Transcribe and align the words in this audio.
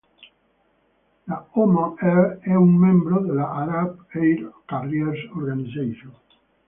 La 1.27 1.47
Oman 1.53 1.93
Air 1.99 2.39
è 2.39 2.55
un 2.55 2.73
membro 2.73 3.19
della 3.19 3.51
Arab 3.51 4.03
Air 4.13 4.51
Carriers 4.65 5.29
Organization. 5.35 6.11